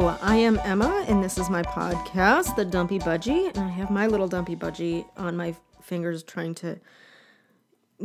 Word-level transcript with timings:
Hello, 0.00 0.16
I 0.22 0.36
am 0.36 0.58
Emma, 0.64 1.04
and 1.08 1.22
this 1.22 1.36
is 1.36 1.50
my 1.50 1.60
podcast, 1.60 2.56
The 2.56 2.64
Dumpy 2.64 2.98
Budgie. 2.98 3.48
And 3.54 3.58
I 3.58 3.68
have 3.68 3.90
my 3.90 4.06
little 4.06 4.28
Dumpy 4.28 4.56
Budgie 4.56 5.04
on 5.18 5.36
my 5.36 5.54
fingers 5.82 6.22
trying 6.22 6.54
to 6.54 6.80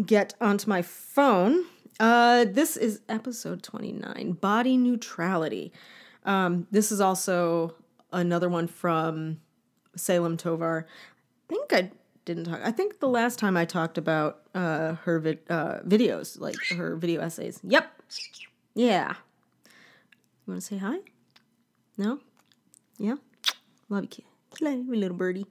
get 0.05 0.34
onto 0.41 0.70
my 0.70 0.81
phone. 0.81 1.63
Uh, 1.97 2.43
this 2.49 2.75
is 2.75 2.99
episode 3.07 3.63
29 3.63 4.34
Body 4.41 4.75
Neutrality. 4.75 5.71
Um, 6.25 6.67
this 6.70 6.91
is 6.91 6.99
also 6.99 7.75
another 8.12 8.49
one 8.49 8.67
from 8.67 9.39
Salem 9.95 10.35
Tovar. 10.35 10.85
I 11.49 11.53
think 11.53 11.71
I 11.71 11.91
didn't 12.25 12.43
talk. 12.43 12.59
I 12.62 12.71
think 12.71 12.99
the 12.99 13.07
last 13.07 13.39
time 13.39 13.55
I 13.55 13.63
talked 13.63 13.98
about 13.98 14.41
uh, 14.53 14.95
her 15.05 15.23
uh, 15.49 15.80
videos, 15.88 16.41
like 16.41 16.57
her 16.75 16.98
video 16.98 17.21
essays. 17.21 17.62
Yep. 17.63 17.89
Yeah. 18.73 19.13
You 20.45 20.52
want 20.52 20.62
to 20.62 20.67
say 20.67 20.77
hi? 20.77 20.98
No? 21.98 22.20
Yeah? 22.98 23.16
Love 23.90 24.03
you, 24.03 24.09
kid. 24.09 24.26
Love 24.62 24.86
you, 24.88 24.95
little 24.95 25.17
birdie. 25.17 25.45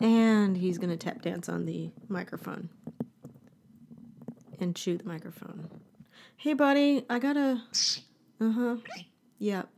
And 0.00 0.56
he's 0.56 0.78
going 0.78 0.90
to 0.90 0.96
tap 0.96 1.22
dance 1.22 1.48
on 1.48 1.66
the 1.66 1.90
microphone 2.08 2.68
and 4.60 4.74
chew 4.76 4.96
the 4.96 5.04
microphone. 5.04 5.68
Hey, 6.36 6.54
buddy, 6.54 7.04
I 7.10 7.18
gotta. 7.18 7.62
Uh 8.40 8.50
huh. 8.52 8.76
Yep. 9.40 9.68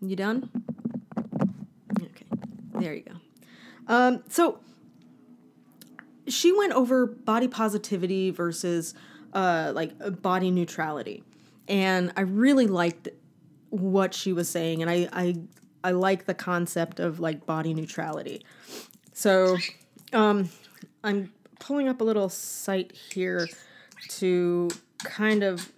You 0.00 0.16
done? 0.16 0.50
Okay. 2.00 2.26
There 2.74 2.94
you 2.94 3.02
go. 3.02 3.14
Um, 3.86 4.24
so 4.28 4.58
she 6.26 6.52
went 6.52 6.72
over 6.72 7.06
body 7.06 7.48
positivity 7.48 8.30
versus 8.30 8.94
uh, 9.32 9.72
like 9.74 9.92
body 10.22 10.50
neutrality, 10.50 11.22
and 11.68 12.12
I 12.16 12.22
really 12.22 12.66
liked 12.66 13.08
what 13.70 14.14
she 14.14 14.32
was 14.32 14.48
saying, 14.48 14.82
and 14.82 14.90
I 14.90 15.08
I 15.12 15.36
I 15.82 15.90
like 15.92 16.26
the 16.26 16.34
concept 16.34 17.00
of 17.00 17.20
like 17.20 17.46
body 17.46 17.74
neutrality. 17.74 18.44
So, 19.12 19.58
um, 20.12 20.48
I'm 21.02 21.32
pulling 21.60 21.88
up 21.88 22.00
a 22.00 22.04
little 22.04 22.28
site 22.28 22.92
here 22.92 23.48
to 24.08 24.70
kind 24.98 25.42
of 25.42 25.70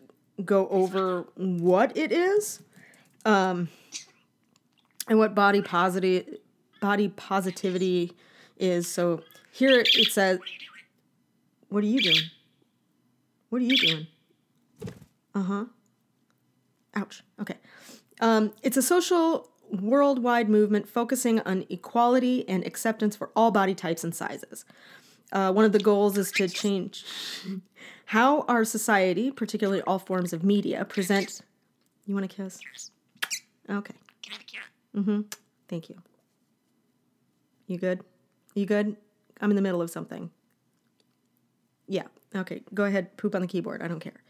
go 0.44 0.68
over 0.68 1.26
what 1.36 1.96
it 1.96 2.12
is, 2.12 2.62
um, 3.24 3.68
and 5.08 5.18
what 5.18 5.34
body 5.34 5.62
positive 5.62 6.38
body 6.80 7.08
positivity 7.08 8.12
is. 8.58 8.86
So 8.86 9.22
here 9.50 9.80
it 9.80 10.12
says, 10.12 10.38
"What 11.68 11.82
are 11.82 11.88
you 11.88 12.00
doing? 12.00 12.30
What 13.48 13.62
are 13.62 13.64
you 13.64 13.76
doing?" 13.76 14.06
Uh 15.34 15.42
huh. 15.42 15.64
Ouch. 16.96 17.22
Okay. 17.40 17.56
Um, 18.20 18.52
it's 18.62 18.76
a 18.76 18.82
social 18.82 19.50
worldwide 19.70 20.48
movement 20.48 20.88
focusing 20.88 21.40
on 21.40 21.66
equality 21.68 22.48
and 22.48 22.66
acceptance 22.66 23.14
for 23.14 23.30
all 23.36 23.50
body 23.50 23.74
types 23.74 24.02
and 24.02 24.14
sizes. 24.14 24.64
Uh, 25.32 25.52
one 25.52 25.64
of 25.64 25.72
the 25.72 25.78
goals 25.78 26.16
is 26.16 26.30
to 26.32 26.48
change 26.48 27.04
how 28.06 28.42
our 28.42 28.64
society, 28.64 29.30
particularly 29.30 29.82
all 29.82 29.98
forms 29.98 30.32
of 30.32 30.44
media, 30.44 30.84
present. 30.84 31.40
You 32.06 32.14
want 32.14 32.30
to 32.30 32.34
kiss? 32.34 32.60
Okay. 33.68 33.94
Mm-hmm. 34.94 35.22
Thank 35.68 35.90
you. 35.90 35.96
You 37.66 37.78
good? 37.78 38.00
You 38.54 38.64
good? 38.64 38.96
I'm 39.40 39.50
in 39.50 39.56
the 39.56 39.62
middle 39.62 39.82
of 39.82 39.90
something. 39.90 40.30
Yeah. 41.88 42.04
Okay. 42.34 42.62
Go 42.72 42.84
ahead. 42.84 43.16
Poop 43.16 43.34
on 43.34 43.40
the 43.40 43.46
keyboard. 43.48 43.82
I 43.82 43.88
don't 43.88 44.00
care. 44.00 44.22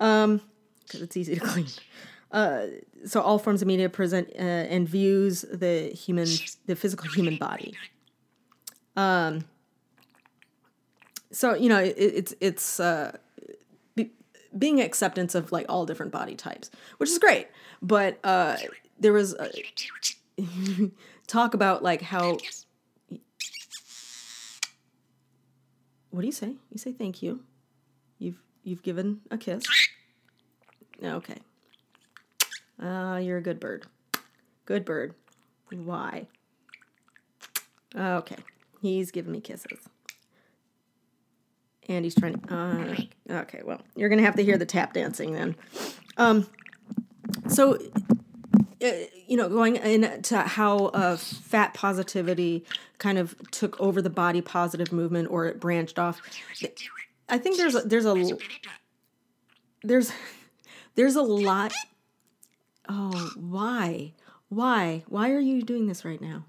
Um, 0.00 0.40
because 0.84 1.02
it's 1.02 1.16
easy 1.16 1.34
to 1.34 1.40
clean. 1.44 1.66
Uh, 2.30 2.66
so 3.06 3.20
all 3.20 3.38
forms 3.38 3.62
of 3.62 3.68
media 3.68 3.88
present 3.88 4.28
uh, 4.38 4.42
and 4.42 4.88
views 4.88 5.44
the 5.52 5.88
human, 5.90 6.28
the 6.66 6.76
physical 6.76 7.08
human 7.10 7.36
body. 7.36 7.74
Um. 8.96 9.44
So 11.30 11.54
you 11.54 11.68
know 11.68 11.78
it, 11.78 11.94
it's 11.96 12.34
it's 12.40 12.80
uh, 12.80 13.16
be, 13.94 14.10
being 14.56 14.80
acceptance 14.80 15.34
of 15.34 15.52
like 15.52 15.66
all 15.68 15.86
different 15.86 16.12
body 16.12 16.34
types, 16.34 16.70
which 16.98 17.08
is 17.10 17.18
great. 17.18 17.48
But 17.80 18.18
uh, 18.24 18.56
there 18.98 19.12
was 19.12 19.34
uh, 19.34 19.50
talk 21.26 21.54
about 21.54 21.82
like 21.82 22.02
how. 22.02 22.38
What 26.10 26.22
do 26.22 26.26
you 26.26 26.32
say? 26.32 26.56
You 26.70 26.78
say 26.78 26.92
thank 26.92 27.22
you. 27.22 27.40
You've 28.18 28.42
you've 28.64 28.82
given 28.82 29.20
a 29.30 29.38
kiss. 29.38 29.64
Okay. 31.02 31.36
Uh, 32.82 33.18
you're 33.22 33.38
a 33.38 33.42
good 33.42 33.60
bird. 33.60 33.86
Good 34.66 34.84
bird. 34.84 35.14
Why? 35.70 36.28
Okay. 37.96 38.36
He's 38.80 39.10
giving 39.10 39.32
me 39.32 39.40
kisses. 39.40 39.88
And 41.88 42.04
he's 42.04 42.14
trying 42.14 42.38
to. 42.38 42.54
Uh, 42.54 43.40
okay, 43.40 43.62
well, 43.64 43.80
you're 43.96 44.08
going 44.08 44.18
to 44.18 44.24
have 44.24 44.36
to 44.36 44.44
hear 44.44 44.58
the 44.58 44.66
tap 44.66 44.92
dancing 44.92 45.32
then. 45.32 45.56
Um, 46.18 46.46
so, 47.48 47.78
uh, 48.82 48.90
you 49.26 49.36
know, 49.36 49.48
going 49.48 49.76
into 49.76 50.38
how 50.38 50.86
uh, 50.86 51.16
fat 51.16 51.72
positivity 51.72 52.64
kind 52.98 53.16
of 53.16 53.34
took 53.50 53.80
over 53.80 54.02
the 54.02 54.10
body 54.10 54.42
positive 54.42 54.92
movement 54.92 55.28
or 55.30 55.46
it 55.46 55.60
branched 55.60 55.98
off. 55.98 56.20
I 57.28 57.38
think 57.38 57.56
there's 57.56 57.74
a, 57.74 57.80
there's 57.80 58.06
a 58.06 58.36
there's 59.82 60.12
there's 60.94 61.16
a 61.16 61.22
lot. 61.22 61.72
Oh, 62.88 63.30
why? 63.36 64.12
Why? 64.48 65.04
Why 65.08 65.30
are 65.30 65.40
you 65.40 65.62
doing 65.62 65.86
this 65.86 66.04
right 66.04 66.20
now? 66.20 66.44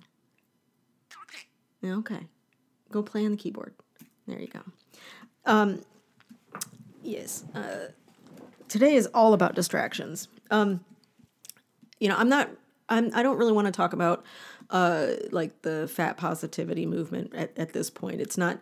Okay. 1.83 2.27
Go 2.91 3.03
play 3.03 3.25
on 3.25 3.31
the 3.31 3.37
keyboard. 3.37 3.73
There 4.27 4.39
you 4.39 4.47
go. 4.47 4.61
Um, 5.45 5.81
yes. 7.03 7.43
Uh, 7.53 7.87
today 8.67 8.95
is 8.95 9.07
all 9.07 9.33
about 9.33 9.55
distractions. 9.55 10.27
Um, 10.51 10.79
you 11.99 12.07
know, 12.07 12.15
I'm 12.15 12.29
not. 12.29 12.49
I'm. 12.87 13.11
I 13.13 13.23
don't 13.23 13.37
really 13.37 13.51
want 13.51 13.65
to 13.67 13.71
talk 13.71 13.93
about 13.93 14.23
uh, 14.69 15.07
like 15.31 15.61
the 15.61 15.87
fat 15.87 16.17
positivity 16.17 16.85
movement 16.85 17.33
at, 17.35 17.57
at 17.57 17.73
this 17.73 17.89
point. 17.89 18.21
It's 18.21 18.37
not. 18.37 18.59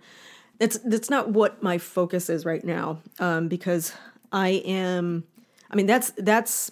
That's 0.60 0.78
that's 0.80 1.10
not 1.10 1.30
what 1.30 1.62
my 1.62 1.78
focus 1.78 2.30
is 2.30 2.46
right 2.46 2.64
now. 2.64 3.02
Um, 3.20 3.48
because 3.48 3.94
I 4.32 4.50
am. 4.66 5.26
I 5.70 5.76
mean, 5.76 5.86
that's 5.86 6.12
that's 6.18 6.72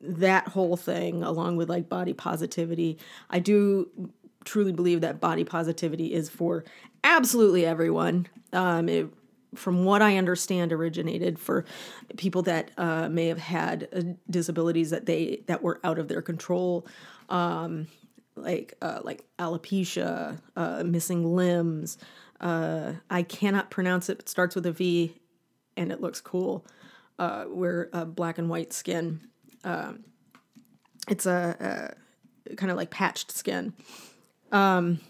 that 0.00 0.48
whole 0.48 0.76
thing 0.76 1.22
along 1.22 1.56
with 1.56 1.68
like 1.68 1.88
body 1.88 2.12
positivity. 2.12 2.98
I 3.28 3.38
do 3.38 3.88
truly 4.44 4.72
believe 4.72 5.00
that 5.02 5.20
body 5.20 5.44
positivity 5.44 6.12
is 6.12 6.28
for 6.28 6.64
absolutely 7.04 7.66
everyone. 7.66 8.26
Um, 8.52 8.88
it, 8.88 9.08
from 9.54 9.84
what 9.84 10.00
I 10.00 10.16
understand, 10.16 10.72
originated 10.72 11.38
for 11.38 11.64
people 12.16 12.42
that 12.42 12.70
uh, 12.76 13.08
may 13.08 13.26
have 13.26 13.38
had 13.38 13.88
uh, 13.92 14.02
disabilities 14.28 14.90
that 14.90 15.06
they 15.06 15.42
that 15.46 15.62
were 15.62 15.80
out 15.82 15.98
of 15.98 16.08
their 16.08 16.22
control, 16.22 16.86
um, 17.28 17.88
like 18.36 18.74
uh, 18.80 19.00
like 19.02 19.24
alopecia, 19.38 20.40
uh, 20.56 20.84
missing 20.84 21.34
limbs. 21.34 21.98
Uh, 22.40 22.92
I 23.10 23.22
cannot 23.22 23.70
pronounce 23.70 24.08
it. 24.08 24.20
It 24.20 24.28
starts 24.28 24.54
with 24.54 24.66
a 24.66 24.72
V, 24.72 25.16
and 25.76 25.90
it 25.90 26.00
looks 26.00 26.20
cool. 26.20 26.64
Uh, 27.18 27.44
we're 27.48 27.86
black 28.06 28.38
and 28.38 28.48
white 28.48 28.72
skin. 28.72 29.20
Um, 29.64 30.04
it's 31.08 31.26
a, 31.26 31.94
a 32.50 32.56
kind 32.56 32.70
of 32.70 32.76
like 32.76 32.90
patched 32.90 33.32
skin. 33.32 33.72
Um, 34.52 35.00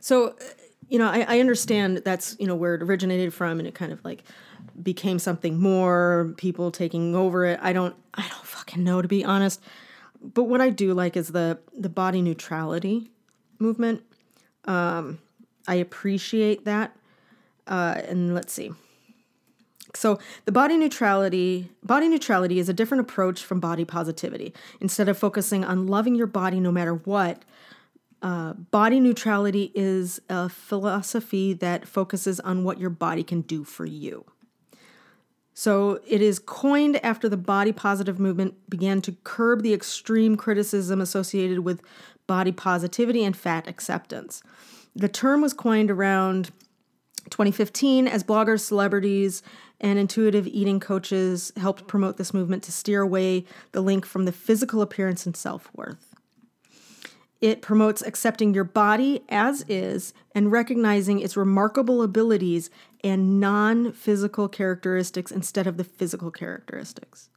so, 0.00 0.36
you 0.88 0.98
know, 0.98 1.08
I, 1.08 1.26
I 1.28 1.40
understand 1.40 1.98
that's 1.98 2.36
you 2.38 2.46
know 2.46 2.54
where 2.54 2.74
it 2.74 2.82
originated 2.82 3.34
from, 3.34 3.58
and 3.58 3.66
it 3.66 3.74
kind 3.74 3.92
of 3.92 4.04
like 4.04 4.22
became 4.82 5.18
something 5.18 5.58
more. 5.58 6.32
People 6.36 6.70
taking 6.70 7.14
over 7.14 7.44
it. 7.44 7.58
I 7.62 7.72
don't. 7.72 7.94
I 8.14 8.22
don't 8.22 8.46
fucking 8.46 8.82
know 8.82 9.02
to 9.02 9.08
be 9.08 9.24
honest. 9.24 9.60
But 10.22 10.44
what 10.44 10.60
I 10.60 10.70
do 10.70 10.94
like 10.94 11.16
is 11.16 11.28
the 11.28 11.58
the 11.76 11.88
body 11.88 12.22
neutrality 12.22 13.10
movement. 13.58 14.02
Um, 14.64 15.18
I 15.66 15.76
appreciate 15.76 16.64
that. 16.64 16.96
Uh, 17.66 18.00
and 18.06 18.34
let's 18.34 18.52
see. 18.52 18.72
So 19.96 20.18
the 20.44 20.52
body 20.52 20.76
neutrality 20.76 21.70
body 21.82 22.08
neutrality 22.08 22.58
is 22.58 22.68
a 22.68 22.72
different 22.72 23.00
approach 23.00 23.42
from 23.44 23.60
body 23.60 23.84
positivity. 23.84 24.54
Instead 24.80 25.08
of 25.08 25.18
focusing 25.18 25.64
on 25.64 25.86
loving 25.86 26.14
your 26.14 26.26
body 26.26 26.60
no 26.60 26.70
matter 26.70 26.94
what, 26.94 27.44
uh, 28.22 28.54
body 28.54 29.00
neutrality 29.00 29.72
is 29.74 30.20
a 30.28 30.48
philosophy 30.48 31.52
that 31.52 31.86
focuses 31.86 32.40
on 32.40 32.64
what 32.64 32.80
your 32.80 32.90
body 32.90 33.22
can 33.22 33.42
do 33.42 33.64
for 33.64 33.84
you. 33.84 34.24
So 35.54 36.00
it 36.06 36.20
is 36.20 36.38
coined 36.38 37.02
after 37.04 37.28
the 37.28 37.36
body 37.38 37.72
positive 37.72 38.18
movement 38.20 38.54
began 38.68 39.00
to 39.02 39.12
curb 39.24 39.62
the 39.62 39.72
extreme 39.72 40.36
criticism 40.36 41.00
associated 41.00 41.60
with 41.60 41.80
body 42.26 42.52
positivity 42.52 43.24
and 43.24 43.34
fat 43.34 43.66
acceptance. 43.66 44.42
The 44.94 45.08
term 45.08 45.40
was 45.40 45.54
coined 45.54 45.90
around 45.90 46.50
2015, 47.30 48.08
as 48.08 48.24
bloggers, 48.24 48.60
celebrities, 48.60 49.42
and 49.80 49.98
intuitive 49.98 50.46
eating 50.46 50.80
coaches 50.80 51.52
helped 51.56 51.86
promote 51.86 52.16
this 52.16 52.32
movement 52.32 52.62
to 52.64 52.72
steer 52.72 53.02
away 53.02 53.44
the 53.72 53.80
link 53.80 54.06
from 54.06 54.24
the 54.24 54.32
physical 54.32 54.82
appearance 54.82 55.26
and 55.26 55.36
self 55.36 55.70
worth. 55.74 56.14
It 57.40 57.60
promotes 57.60 58.02
accepting 58.02 58.54
your 58.54 58.64
body 58.64 59.22
as 59.28 59.64
is 59.68 60.14
and 60.34 60.50
recognizing 60.50 61.20
its 61.20 61.36
remarkable 61.36 62.02
abilities 62.02 62.70
and 63.04 63.38
non 63.38 63.92
physical 63.92 64.48
characteristics 64.48 65.30
instead 65.30 65.66
of 65.66 65.76
the 65.76 65.84
physical 65.84 66.30
characteristics. 66.30 67.28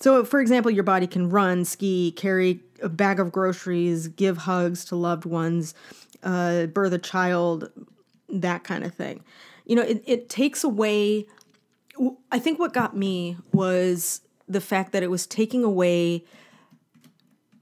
So, 0.00 0.24
for 0.24 0.40
example, 0.40 0.70
your 0.70 0.84
body 0.84 1.06
can 1.06 1.28
run, 1.28 1.64
ski, 1.64 2.12
carry 2.12 2.60
a 2.82 2.88
bag 2.88 3.20
of 3.20 3.32
groceries, 3.32 4.08
give 4.08 4.38
hugs 4.38 4.84
to 4.86 4.96
loved 4.96 5.24
ones, 5.26 5.74
uh, 6.22 6.66
birth 6.66 6.92
a 6.92 6.98
child, 6.98 7.70
that 8.32 8.64
kind 8.64 8.84
of 8.84 8.94
thing. 8.94 9.24
You 9.64 9.76
know, 9.76 9.82
it, 9.82 10.02
it 10.06 10.28
takes 10.28 10.64
away. 10.64 11.26
I 12.32 12.38
think 12.38 12.58
what 12.58 12.72
got 12.72 12.96
me 12.96 13.36
was 13.52 14.22
the 14.48 14.60
fact 14.60 14.92
that 14.92 15.02
it 15.02 15.10
was 15.10 15.26
taking 15.26 15.64
away 15.64 16.24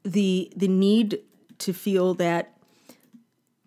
the 0.05 0.53
the 0.57 0.69
need 0.69 1.21
to 1.59 1.73
feel 1.73 2.15
that 2.15 2.57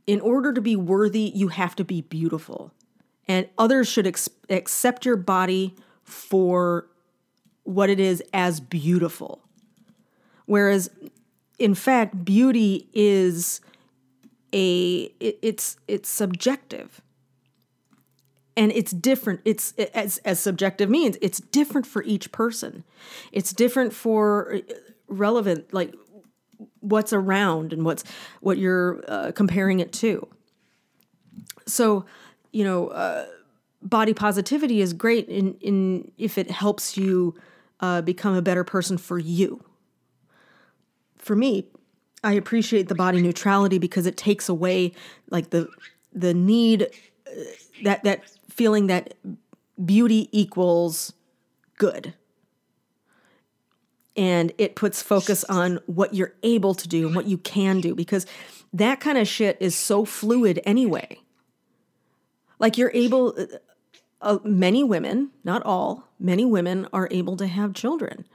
in 0.08 0.20
order 0.20 0.54
to 0.54 0.62
be 0.62 0.76
worthy, 0.76 1.32
you 1.36 1.50
have 1.50 1.76
to 1.76 1.84
be 1.84 2.02
beautiful, 2.02 2.74
and 3.28 3.48
others 3.58 3.88
should 3.88 4.08
ex- 4.08 4.30
accept 4.50 5.06
your 5.06 5.18
body 5.18 5.76
for 6.04 6.88
what 7.64 7.90
it 7.90 8.00
is 8.00 8.24
as 8.34 8.60
beautiful. 8.60 9.42
Whereas, 10.46 10.90
in 11.60 11.76
fact, 11.76 12.26
beauty 12.26 12.90
is 12.94 13.62
a 14.54 15.14
it, 15.20 15.40
it's 15.42 15.78
it's 15.88 16.10
subjective. 16.10 17.02
And 18.58 18.72
it's 18.74 18.92
different 18.92 19.42
it's 19.46 19.72
as 19.94 20.18
as 20.20 20.40
subjective 20.40 20.90
means 20.90 21.18
it's 21.22 21.40
different 21.40 21.88
for 21.88 22.04
each 22.04 22.32
person. 22.32 22.84
It's 23.32 23.54
different 23.54 23.94
for 23.94 24.56
uh, 24.56 24.74
relevant 25.08 25.74
like 25.74 25.94
what's 26.82 27.14
around 27.14 27.74
and 27.74 27.86
what's 27.86 28.04
what 28.42 28.58
you're 28.58 29.04
uh, 29.08 29.32
comparing 29.34 29.80
it 29.80 29.94
to. 29.94 30.28
So 31.66 32.06
you 32.52 32.64
know 32.66 32.90
uh, 32.90 33.28
body 33.82 34.14
positivity 34.14 34.82
is 34.82 34.94
great 34.94 35.28
in 35.30 35.56
in 35.56 36.12
if 36.18 36.38
it 36.38 36.52
helps 36.52 36.98
you 36.98 37.36
uh, 37.80 38.02
become 38.02 38.36
a 38.36 38.42
better 38.42 38.64
person 38.64 38.98
for 38.98 39.18
you. 39.18 39.64
For 41.18 41.36
me 41.36 41.71
I 42.24 42.34
appreciate 42.34 42.88
the 42.88 42.96
body 42.96 43.22
neutrality 43.22 43.80
because 43.80 44.06
it 44.06 44.18
takes 44.18 44.48
away 44.48 44.94
like 45.30 45.50
the 45.50 45.68
the 46.14 46.34
need 46.34 46.84
uh, 46.84 47.32
that 47.84 48.04
that 48.04 48.24
feeling 48.50 48.88
that 48.88 49.16
beauty 49.84 50.30
equals 50.32 51.14
good. 51.78 52.14
And 54.16 54.52
it 54.58 54.76
puts 54.76 55.02
focus 55.02 55.44
on 55.46 55.80
what 55.86 56.14
you're 56.14 56.36
able 56.44 56.76
to 56.76 56.88
do 56.88 57.08
and 57.08 57.16
what 57.16 57.28
you 57.28 57.38
can 57.38 57.80
do 57.80 57.96
because 57.96 58.26
that 58.74 59.00
kind 59.00 59.18
of 59.18 59.28
shit 59.28 59.58
is 59.60 59.74
so 59.74 60.06
fluid 60.06 60.60
anyway. 60.66 61.20
Like 62.60 62.78
you're 62.78 62.92
able 62.94 63.34
uh, 63.38 63.46
uh 64.22 64.38
many 64.44 64.84
women, 64.84 65.32
not 65.44 65.64
all, 65.64 66.10
many 66.20 66.46
women 66.46 66.88
are 66.94 67.08
able 67.10 67.38
to 67.38 67.48
have 67.48 67.74
children 67.74 68.26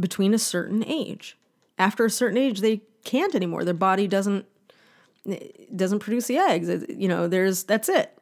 between 0.00 0.34
a 0.34 0.38
certain 0.38 0.84
age. 0.84 1.38
After 1.78 2.06
a 2.06 2.10
certain 2.10 2.38
age 2.38 2.60
they 2.60 2.80
can't 3.06 3.34
anymore. 3.34 3.64
Their 3.64 3.72
body 3.72 4.06
doesn't 4.06 4.44
doesn't 5.74 6.00
produce 6.00 6.26
the 6.26 6.36
eggs. 6.36 6.68
you 6.88 7.08
know, 7.08 7.26
there's 7.28 7.64
that's 7.64 7.88
it. 7.88 8.16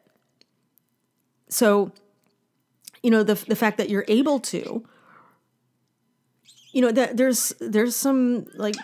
So, 1.49 1.93
you 3.03 3.11
know, 3.11 3.23
the 3.23 3.35
the 3.35 3.57
fact 3.57 3.79
that 3.79 3.91
you're 3.91 4.05
able 4.09 4.39
to, 4.41 4.85
you 6.73 6.83
know, 6.83 6.93
that 6.93 7.17
there's 7.17 7.55
there's 7.61 7.97
some 7.97 8.47
like 8.55 8.77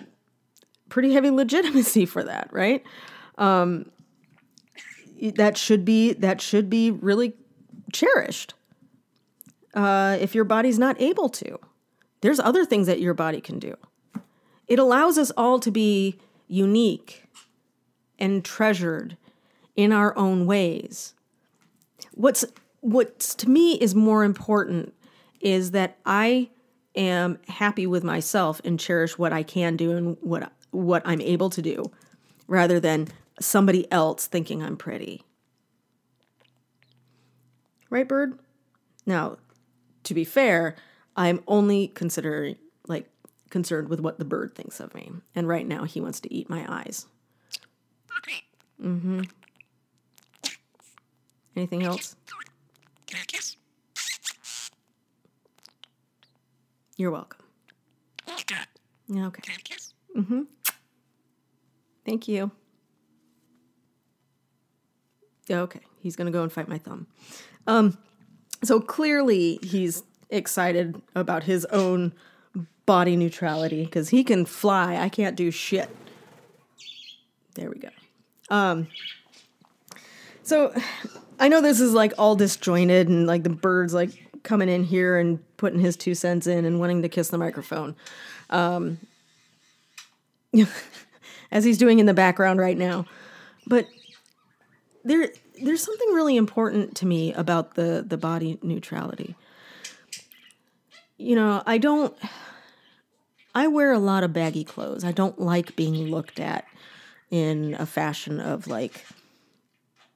pretty 0.88 1.12
heavy 1.12 1.30
legitimacy 1.42 2.06
for 2.06 2.24
that, 2.24 2.48
right? 2.52 2.82
Um, 3.38 3.90
that 5.36 5.56
should 5.56 5.84
be 5.84 6.14
that 6.14 6.40
should 6.40 6.70
be 6.70 6.90
really 6.90 7.34
cherished. 7.92 8.54
Uh, 9.74 10.16
if 10.20 10.34
your 10.34 10.44
body's 10.44 10.78
not 10.78 11.00
able 11.00 11.28
to, 11.28 11.58
there's 12.22 12.40
other 12.40 12.64
things 12.64 12.86
that 12.86 13.00
your 13.00 13.14
body 13.14 13.40
can 13.40 13.58
do. 13.58 13.76
It 14.70 14.78
allows 14.78 15.18
us 15.18 15.32
all 15.36 15.58
to 15.60 15.70
be 15.72 16.16
unique 16.46 17.24
and 18.20 18.44
treasured 18.44 19.16
in 19.74 19.92
our 19.92 20.16
own 20.16 20.46
ways. 20.46 21.12
What's 22.12 22.44
what's 22.78 23.34
to 23.34 23.50
me 23.50 23.74
is 23.74 23.96
more 23.96 24.22
important 24.22 24.94
is 25.40 25.72
that 25.72 25.98
I 26.06 26.50
am 26.94 27.40
happy 27.48 27.84
with 27.84 28.04
myself 28.04 28.60
and 28.64 28.78
cherish 28.78 29.18
what 29.18 29.32
I 29.32 29.42
can 29.42 29.76
do 29.76 29.90
and 29.90 30.16
what 30.20 30.52
what 30.70 31.02
I'm 31.04 31.20
able 31.20 31.50
to 31.50 31.62
do 31.62 31.90
rather 32.46 32.78
than 32.78 33.08
somebody 33.40 33.90
else 33.90 34.28
thinking 34.28 34.62
I'm 34.62 34.76
pretty. 34.76 35.24
Right, 37.90 38.06
bird? 38.06 38.38
Now, 39.04 39.38
to 40.04 40.14
be 40.14 40.24
fair, 40.24 40.76
I'm 41.16 41.42
only 41.48 41.88
considering 41.88 42.54
concerned 43.50 43.88
with 43.88 44.00
what 44.00 44.18
the 44.18 44.24
bird 44.24 44.54
thinks 44.54 44.80
of 44.80 44.94
me. 44.94 45.12
And 45.34 45.46
right 45.46 45.66
now 45.66 45.84
he 45.84 46.00
wants 46.00 46.20
to 46.20 46.32
eat 46.32 46.48
my 46.48 46.64
eyes. 46.68 47.06
Mm-hmm. 48.82 49.22
Anything 51.56 51.82
else? 51.82 52.16
You're 56.96 57.10
welcome. 57.10 57.44
Okay. 59.12 59.42
Mm-hmm. 60.16 60.42
Thank 62.06 62.28
you. 62.28 62.50
Okay, 65.50 65.80
he's 66.00 66.14
gonna 66.14 66.30
go 66.30 66.42
and 66.42 66.52
fight 66.52 66.68
my 66.68 66.78
thumb. 66.78 67.08
Um, 67.66 67.98
so 68.62 68.80
clearly 68.80 69.58
he's 69.62 70.04
excited 70.30 71.02
about 71.14 71.44
his 71.44 71.64
own 71.66 72.14
body 72.90 73.14
neutrality 73.14 73.84
because 73.84 74.08
he 74.08 74.24
can 74.24 74.44
fly. 74.44 74.96
I 74.96 75.08
can't 75.08 75.36
do 75.36 75.52
shit. 75.52 75.88
There 77.54 77.70
we 77.70 77.78
go. 77.78 77.90
Um, 78.48 78.88
so 80.42 80.74
I 81.38 81.46
know 81.46 81.60
this 81.60 81.78
is 81.78 81.92
like 81.92 82.12
all 82.18 82.34
disjointed 82.34 83.08
and 83.08 83.28
like 83.28 83.44
the 83.44 83.48
bird's 83.48 83.94
like 83.94 84.10
coming 84.42 84.68
in 84.68 84.82
here 84.82 85.20
and 85.20 85.38
putting 85.56 85.78
his 85.78 85.96
two 85.96 86.16
cents 86.16 86.48
in 86.48 86.64
and 86.64 86.80
wanting 86.80 87.02
to 87.02 87.08
kiss 87.08 87.28
the 87.28 87.38
microphone. 87.38 87.94
Um, 88.50 88.98
as 91.52 91.62
he's 91.62 91.78
doing 91.78 92.00
in 92.00 92.06
the 92.06 92.12
background 92.12 92.58
right 92.58 92.76
now. 92.76 93.06
But 93.68 93.86
there 95.04 95.28
there's 95.62 95.84
something 95.84 96.08
really 96.08 96.36
important 96.36 96.96
to 96.96 97.06
me 97.06 97.34
about 97.34 97.76
the 97.76 98.04
the 98.04 98.18
body 98.18 98.58
neutrality. 98.64 99.36
You 101.18 101.36
know, 101.36 101.62
I 101.66 101.78
don't 101.78 102.16
I 103.54 103.66
wear 103.66 103.92
a 103.92 103.98
lot 103.98 104.24
of 104.24 104.32
baggy 104.32 104.64
clothes. 104.64 105.04
I 105.04 105.12
don't 105.12 105.38
like 105.40 105.76
being 105.76 106.10
looked 106.10 106.38
at 106.38 106.66
in 107.30 107.74
a 107.74 107.86
fashion 107.86 108.40
of 108.40 108.66
like 108.66 109.04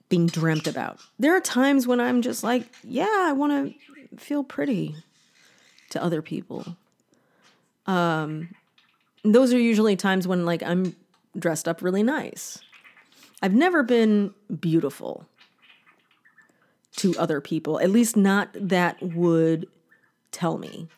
being 0.08 0.26
dreamt 0.26 0.66
about. 0.66 1.00
There 1.18 1.34
are 1.36 1.40
times 1.40 1.86
when 1.86 2.00
I'm 2.00 2.22
just 2.22 2.44
like, 2.44 2.68
yeah, 2.82 3.06
I 3.10 3.32
want 3.32 3.74
to 4.10 4.16
feel 4.18 4.44
pretty 4.44 4.94
to 5.90 6.02
other 6.02 6.22
people. 6.22 6.76
Um, 7.86 8.54
those 9.24 9.52
are 9.52 9.58
usually 9.58 9.96
times 9.96 10.28
when 10.28 10.44
like 10.44 10.62
I'm 10.62 10.94
dressed 11.36 11.66
up 11.66 11.82
really 11.82 12.02
nice. 12.02 12.58
I've 13.42 13.54
never 13.54 13.82
been 13.82 14.32
beautiful 14.60 15.26
to 16.96 17.14
other 17.18 17.40
people, 17.40 17.80
at 17.80 17.90
least 17.90 18.16
not 18.16 18.50
that 18.54 19.02
would 19.02 19.66
tell 20.30 20.58
me. 20.58 20.88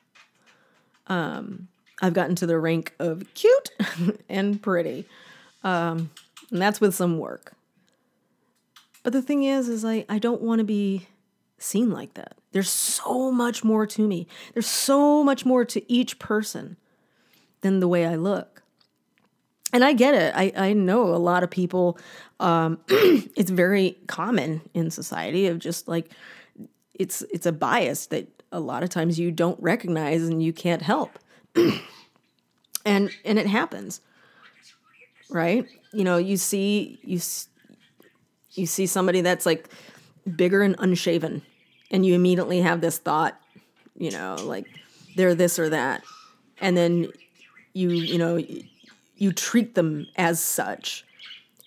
Um, 1.06 1.68
I've 2.00 2.14
gotten 2.14 2.34
to 2.36 2.46
the 2.46 2.58
rank 2.58 2.94
of 2.98 3.24
cute 3.34 3.70
and 4.28 4.60
pretty. 4.60 5.06
Um, 5.64 6.10
and 6.50 6.60
that's 6.60 6.80
with 6.80 6.94
some 6.94 7.18
work. 7.18 7.52
But 9.02 9.12
the 9.12 9.22
thing 9.22 9.44
is, 9.44 9.68
is 9.68 9.84
I, 9.84 10.04
I 10.08 10.18
don't 10.18 10.42
want 10.42 10.58
to 10.58 10.64
be 10.64 11.06
seen 11.58 11.90
like 11.90 12.14
that. 12.14 12.36
There's 12.52 12.70
so 12.70 13.30
much 13.30 13.64
more 13.64 13.86
to 13.86 14.06
me. 14.06 14.26
There's 14.52 14.66
so 14.66 15.22
much 15.22 15.44
more 15.44 15.64
to 15.64 15.92
each 15.92 16.18
person 16.18 16.76
than 17.60 17.80
the 17.80 17.88
way 17.88 18.06
I 18.06 18.16
look. 18.16 18.62
And 19.72 19.84
I 19.84 19.92
get 19.92 20.14
it. 20.14 20.32
I, 20.36 20.52
I 20.56 20.72
know 20.72 21.14
a 21.14 21.16
lot 21.16 21.42
of 21.42 21.50
people, 21.50 21.98
um, 22.40 22.78
it's 22.88 23.50
very 23.50 23.98
common 24.06 24.62
in 24.74 24.90
society 24.90 25.46
of 25.46 25.58
just 25.58 25.88
like, 25.88 26.10
it's 26.94 27.22
it's 27.30 27.46
a 27.46 27.52
bias 27.52 28.06
that 28.06 28.42
a 28.52 28.60
lot 28.60 28.82
of 28.82 28.88
times 28.88 29.18
you 29.18 29.30
don't 29.30 29.60
recognize 29.60 30.26
and 30.26 30.42
you 30.42 30.52
can't 30.52 30.82
help. 30.82 31.18
and 32.84 33.10
and 33.25 33.38
it 33.38 33.46
happens 33.46 34.00
right 35.30 35.66
you 35.92 36.04
know 36.04 36.16
you 36.16 36.36
see 36.36 36.98
you 37.02 37.18
you 38.56 38.66
see 38.66 38.86
somebody 38.86 39.20
that's 39.20 39.46
like 39.46 39.68
bigger 40.34 40.62
and 40.62 40.75
unshaven, 40.78 41.42
and 41.90 42.04
you 42.04 42.14
immediately 42.14 42.60
have 42.60 42.80
this 42.80 42.98
thought, 42.98 43.38
you 43.96 44.10
know, 44.10 44.34
like 44.42 44.66
they're 45.14 45.34
this 45.34 45.58
or 45.58 45.68
that, 45.68 46.02
and 46.60 46.76
then 46.76 47.12
you 47.72 47.90
you 47.90 48.18
know 48.18 48.40
you 49.16 49.32
treat 49.32 49.75
them 49.75 50.06
as 50.16 50.40
such 50.40 51.04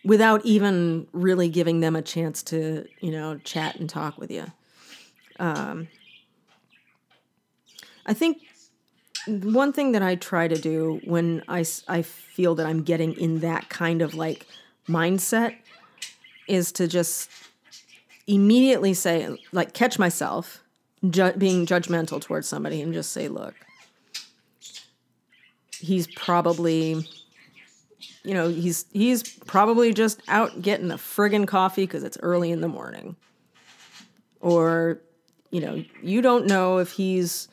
without 0.04 0.46
even 0.46 1.08
really 1.12 1.50
giving 1.50 1.80
them 1.80 1.96
a 1.96 2.02
chance 2.02 2.44
to 2.44 2.86
you 3.00 3.12
know 3.12 3.38
chat 3.44 3.76
and 3.76 3.90
talk 3.90 4.18
with 4.18 4.32
you. 4.32 4.46
Um, 5.40 5.88
I 8.06 8.14
think 8.14 8.40
one 9.28 9.74
thing 9.74 9.92
that 9.94 10.02
I 10.02 10.16
try 10.16 10.48
to 10.48 10.56
do 10.56 11.02
when 11.04 11.44
I, 11.48 11.66
I 11.88 12.02
feel 12.02 12.56
that 12.56 12.66
I'm 12.66 12.84
getting 12.84 13.14
in 13.14 13.40
that 13.40 13.70
kind 13.70 14.02
of 14.02 14.14
like 14.16 14.48
mindset 14.88 15.56
is 16.48 16.72
to 16.74 16.88
just 16.88 17.30
immediately 18.28 18.94
say, 18.94 19.38
like, 19.52 19.74
catch 19.74 20.00
myself 20.00 20.64
ju- 21.10 21.34
being 21.34 21.66
judgmental 21.66 22.22
towards 22.22 22.48
somebody 22.48 22.82
and 22.82 22.94
just 22.94 23.12
say, 23.12 23.28
look, 23.28 23.56
he's 25.80 26.08
probably, 26.08 27.06
you 28.24 28.34
know, 28.34 28.50
he's 28.50 28.86
he's 28.92 29.24
probably 29.24 29.94
just 29.94 30.22
out 30.28 30.62
getting 30.62 30.92
a 30.92 30.98
friggin' 30.98 31.48
coffee 31.48 31.84
because 31.84 32.04
it's 32.04 32.18
early 32.22 32.52
in 32.52 32.62
the 32.62 32.68
morning, 32.68 33.16
or, 34.42 35.00
you 35.52 35.62
know, 35.62 35.84
you 36.02 36.22
don't 36.22 36.46
know 36.46 36.78
if 36.80 36.92
he's 36.92 37.48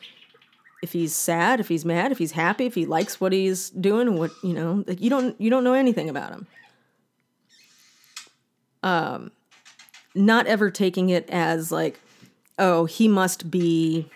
if 0.86 0.92
he's 0.92 1.16
sad, 1.16 1.58
if 1.58 1.66
he's 1.66 1.84
mad, 1.84 2.12
if 2.12 2.18
he's 2.18 2.30
happy, 2.30 2.64
if 2.64 2.76
he 2.76 2.86
likes 2.86 3.20
what 3.20 3.32
he's 3.32 3.70
doing, 3.70 4.16
what 4.16 4.30
you 4.44 4.54
know, 4.54 4.84
like 4.86 5.00
you 5.00 5.10
don't 5.10 5.38
you 5.40 5.50
don't 5.50 5.64
know 5.64 5.72
anything 5.72 6.08
about 6.08 6.30
him. 6.30 6.46
Um, 8.84 9.32
not 10.14 10.46
ever 10.46 10.70
taking 10.70 11.10
it 11.10 11.28
as 11.28 11.72
like, 11.72 11.98
oh, 12.56 12.84
he 12.84 13.08
must 13.08 13.50
be. 13.50 14.08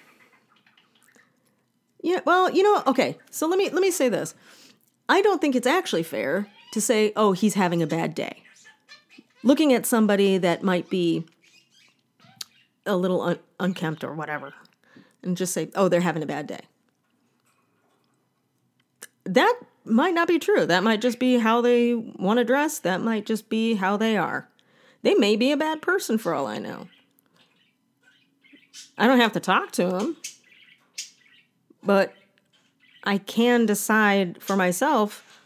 Yeah, 2.03 2.21
well, 2.25 2.49
you 2.49 2.62
know, 2.62 2.85
okay. 2.87 3.19
So 3.33 3.49
let 3.49 3.59
me 3.59 3.69
let 3.71 3.83
me 3.83 3.91
say 3.91 4.09
this. 4.09 4.37
I 5.09 5.23
don't 5.23 5.41
think 5.41 5.57
it's 5.57 5.67
actually 5.67 6.05
fair 6.05 6.47
to 6.73 6.81
say, 6.81 7.12
oh, 7.17 7.33
he's 7.33 7.55
having 7.55 7.83
a 7.83 7.87
bad 7.89 8.15
day. 8.15 8.45
Looking 9.43 9.73
at 9.73 9.87
somebody 9.87 10.39
that 10.39 10.62
might 10.62 10.89
be 10.89 11.27
a 12.87 12.97
little 12.97 13.23
un- 13.23 13.41
unkempt 13.59 14.05
or 14.05 14.15
whatever, 14.15 14.55
and 15.23 15.37
just 15.37 15.53
say, 15.53 15.71
oh, 15.75 15.89
they're 15.89 16.00
having 16.00 16.23
a 16.23 16.27
bad 16.27 16.47
day. 16.47 16.61
That 19.25 19.55
might 19.85 20.15
not 20.15 20.29
be 20.29 20.39
true. 20.39 20.67
That 20.67 20.83
might 20.83 21.00
just 21.00 21.19
be 21.19 21.39
how 21.39 21.61
they 21.61 21.95
want 21.95 22.39
to 22.39 22.45
dress. 22.45 22.79
That 22.79 23.00
might 23.00 23.27
just 23.27 23.49
be 23.49 23.75
how 23.75 23.97
they 23.97 24.17
are. 24.17 24.49
They 25.03 25.15
may 25.15 25.37
be 25.37 25.53
a 25.53 25.57
bad 25.57 25.83
person 25.83 26.19
for 26.19 26.35
all 26.35 26.47
I 26.47 26.59
know. 26.59 26.89
I 28.97 29.07
don't 29.07 29.21
have 29.21 29.33
to 29.33 29.41
talk 29.41 29.73
to 29.73 29.87
them, 29.87 30.17
but 31.83 32.12
I 33.05 33.19
can 33.19 33.67
decide 33.67 34.43
for 34.43 34.57
myself 34.57 35.41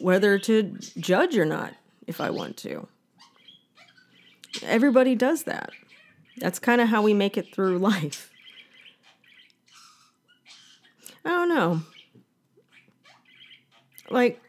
whether 0.00 0.38
to 0.40 0.76
judge 0.98 1.36
or 1.38 1.44
not 1.44 1.74
if 2.06 2.20
I 2.20 2.30
want 2.30 2.56
to. 2.58 2.88
Everybody 4.62 5.14
does 5.14 5.44
that. 5.44 5.70
That's 6.38 6.58
kind 6.58 6.80
of 6.80 6.88
how 6.88 7.02
we 7.02 7.14
make 7.14 7.36
it 7.36 7.54
through 7.54 7.78
life. 7.78 8.30
I 11.26 11.30
don't 11.30 11.48
know. 11.48 11.80
Like, 14.10 14.40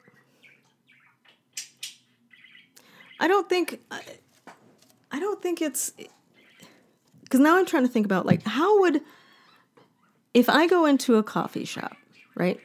I 3.20 3.28
don't 3.28 3.50
think, 3.50 3.80
I, 3.90 4.02
I 5.12 5.20
don't 5.20 5.42
think 5.42 5.60
it's, 5.60 5.92
because 7.24 7.40
now 7.40 7.58
I'm 7.58 7.66
trying 7.66 7.82
to 7.82 7.90
think 7.90 8.06
about, 8.06 8.28
like, 8.28 8.44
how 8.44 8.82
would, 8.82 9.02
if 10.36 10.50
I 10.50 10.68
go 10.68 10.86
into 10.86 11.16
a 11.16 11.24
coffee 11.24 11.66
shop, 11.66 11.98
right? 12.36 12.60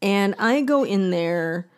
And 0.00 0.36
I 0.38 0.60
go 0.62 0.84
in 0.84 1.10
there 1.10 1.68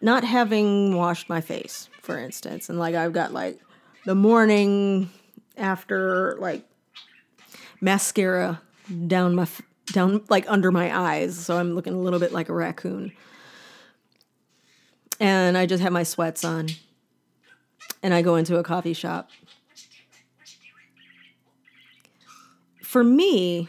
not 0.00 0.24
having 0.24 0.96
washed 0.96 1.28
my 1.28 1.42
face, 1.42 1.90
for 2.00 2.18
instance, 2.18 2.70
and 2.70 2.78
like 2.78 2.94
I've 2.94 3.12
got 3.12 3.34
like 3.34 3.60
the 4.06 4.14
morning 4.14 5.10
after 5.58 6.38
like 6.40 6.64
mascara 7.82 8.62
down 9.06 9.34
my 9.34 9.46
down 9.92 10.24
like 10.28 10.44
under 10.48 10.70
my 10.70 10.96
eyes, 10.96 11.36
so 11.38 11.56
I'm 11.56 11.74
looking 11.74 11.94
a 11.94 11.98
little 11.98 12.18
bit 12.18 12.32
like 12.32 12.48
a 12.48 12.54
raccoon. 12.54 13.12
And 15.18 15.58
I 15.58 15.66
just 15.66 15.82
have 15.82 15.92
my 15.92 16.02
sweats 16.02 16.44
on. 16.44 16.68
And 18.02 18.14
I 18.14 18.22
go 18.22 18.36
into 18.36 18.56
a 18.56 18.62
coffee 18.62 18.94
shop. 18.94 19.28
For 22.82 23.04
me, 23.04 23.68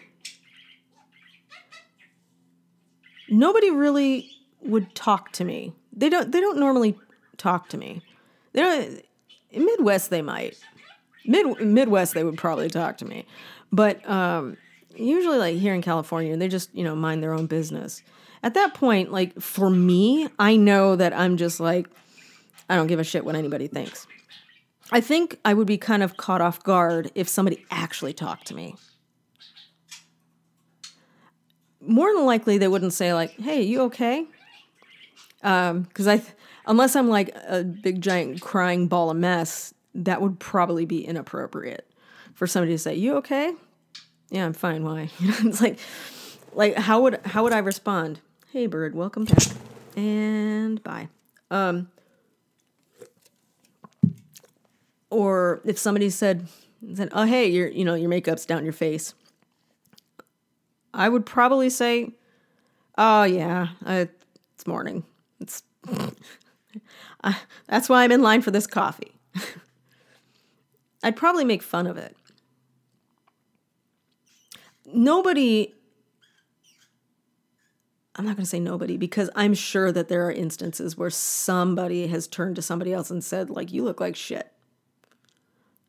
nobody 3.29 3.69
really 3.69 4.31
would 4.61 4.95
talk 4.95 5.31
to 5.33 5.43
me. 5.43 5.73
They 5.93 6.09
don't 6.09 6.31
they 6.31 6.39
don't 6.39 6.57
normally 6.57 6.97
talk 7.37 7.69
to 7.69 7.77
me. 7.77 8.01
They 8.53 8.61
don't 8.61 9.05
in 9.51 9.65
Midwest 9.65 10.09
they 10.09 10.21
might. 10.21 10.57
Mid 11.25 11.61
Midwest 11.61 12.13
they 12.13 12.23
would 12.23 12.37
probably 12.37 12.69
talk 12.69 12.97
to 12.99 13.05
me. 13.05 13.25
But 13.71 14.07
um 14.09 14.57
usually 14.95 15.38
like 15.38 15.57
here 15.57 15.74
in 15.74 15.81
California, 15.81 16.36
they 16.38 16.48
just, 16.48 16.74
you 16.74 16.83
know, 16.83 16.95
mind 16.95 17.24
their 17.24 17.33
own 17.33 17.48
business. 17.48 18.03
At 18.43 18.53
that 18.55 18.74
point, 18.74 19.12
like 19.12 19.39
for 19.39 19.69
me, 19.69 20.27
I 20.39 20.55
know 20.55 20.95
that 20.95 21.13
I'm 21.13 21.38
just 21.38 21.60
like 21.60 21.88
I 22.71 22.75
don't 22.75 22.88
give 22.88 23.00
a 23.00 23.03
shit 23.03 23.25
what 23.25 23.36
anybody 23.36 23.67
thinks. 23.67 24.07
I 24.93 25.01
think 25.01 25.38
I 25.43 25.53
would 25.53 25.67
be 25.67 25.77
kind 25.77 26.03
of 26.03 26.15
caught 26.15 26.39
off 26.39 26.63
guard 26.63 27.12
if 27.15 27.27
somebody 27.27 27.65
actually 27.69 28.13
talked 28.13 28.48
to 28.48 28.55
me. 28.55 28.75
More 31.81 32.13
than 32.13 32.25
likely, 32.25 32.57
they 32.57 32.69
wouldn't 32.69 32.93
say 32.93 33.13
like, 33.13 33.31
"Hey, 33.31 33.62
you 33.63 33.81
okay?" 33.81 34.25
Um, 35.43 35.81
because 35.81 36.07
I, 36.07 36.21
unless 36.65 36.95
I'm 36.95 37.10
like 37.10 37.36
a 37.48 37.63
big 37.63 38.00
giant 38.00 38.39
crying 38.39 38.88
ball 38.88 39.10
of 39.10 39.17
mess, 39.17 39.74
that 39.93 40.21
would 40.21 40.39
probably 40.39 40.86
be 40.86 41.05
inappropriate 41.05 41.91
for 42.33 42.48
somebody 42.48 42.71
to 42.71 42.77
say, 42.77 42.95
"You 42.95 43.15
okay?" 43.15 43.53
Yeah, 44.31 44.45
I'm 44.45 44.53
fine. 44.53 44.83
Why? 44.85 45.09
it's 45.19 45.61
like, 45.61 45.77
like 46.53 46.75
how 46.77 47.01
would 47.01 47.19
how 47.25 47.43
would 47.43 47.51
I 47.53 47.57
respond? 47.59 48.21
Hey, 48.51 48.65
bird, 48.65 48.95
welcome 48.95 49.25
back, 49.25 49.43
and 49.97 50.81
bye. 50.81 51.09
Um, 51.51 51.89
or 55.09 55.61
if 55.65 55.77
somebody 55.77 56.09
said, 56.09 56.47
said, 56.95 57.09
"Oh, 57.11 57.25
hey, 57.25 57.47
your 57.47 57.67
you 57.67 57.83
know 57.83 57.93
your 57.93 58.07
makeup's 58.09 58.45
down 58.45 58.63
your 58.63 58.73
face," 58.73 59.13
I 60.93 61.09
would 61.09 61.25
probably 61.25 61.69
say, 61.69 62.13
"Oh 62.97 63.23
yeah, 63.23 63.67
I, 63.85 64.07
it's 64.55 64.65
morning. 64.65 65.03
It's 65.41 65.63
I, 67.21 67.38
that's 67.67 67.89
why 67.89 68.05
I'm 68.05 68.13
in 68.13 68.21
line 68.21 68.41
for 68.41 68.51
this 68.51 68.65
coffee." 68.65 69.19
I'd 71.03 71.17
probably 71.17 71.43
make 71.43 71.63
fun 71.63 71.85
of 71.85 71.97
it. 71.97 72.15
Nobody 74.93 75.74
I'm 78.15 78.25
not 78.25 78.36
going 78.36 78.43
to 78.43 78.50
say 78.50 78.60
nobody 78.60 78.98
because 78.98 79.29
I'm 79.36 79.53
sure 79.53 79.91
that 79.91 80.10
there 80.10 80.27
are 80.27 80.31
instances 80.31 80.98
where 80.98 81.10
somebody 81.10 82.07
has 82.07 82.27
turned 82.27 82.57
to 82.57 82.62
somebody 82.62 82.91
else 82.91 83.10
and 83.10 83.24
said 83.24 83.50
like 83.50 83.71
you 83.71 83.83
look 83.83 84.00
like 84.01 84.15
shit. 84.15 84.51